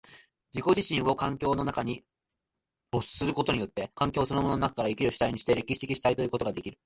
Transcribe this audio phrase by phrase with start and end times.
[0.51, 2.03] 自己自身を環境の中に
[2.89, 6.77] 没することによって、環境そのものの中から生きる主体にして、歴史的主体ということができる。